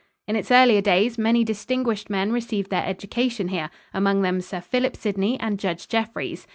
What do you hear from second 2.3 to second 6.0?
received their education here, among them Sir Philip Sidney and Judge